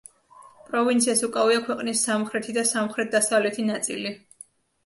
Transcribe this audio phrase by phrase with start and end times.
[0.69, 4.19] პროვინციას უკავია ქვეყნის სამხრეთი და სამხრეთ-დასავლეთი ნაწილი.